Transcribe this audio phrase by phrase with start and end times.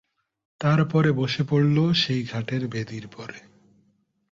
[0.61, 3.39] তার পরে বসে পড়ল সেই ঘাটের বেদির পরে।